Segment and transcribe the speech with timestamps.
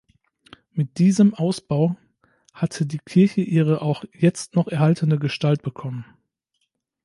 [0.71, 1.95] Mit diesem Ausbau
[2.55, 6.05] hatte die Kirche ihre auch jetzt noch erhaltene Gestalt bekommen.